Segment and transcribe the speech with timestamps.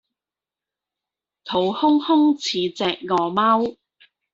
[1.43, 3.77] 肚空空似隻餓貓